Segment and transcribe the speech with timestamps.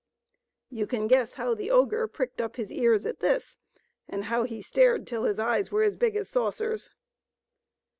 [0.71, 3.57] You can guess how the ogre pricked up his ears at this,
[4.07, 6.89] and how he stared till his eyes were as big as saucers.